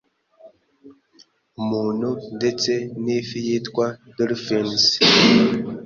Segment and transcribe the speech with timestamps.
[1.61, 2.71] Umuntu ndetse
[3.03, 3.85] n’ifi yitwa
[4.15, 4.83] Dolphins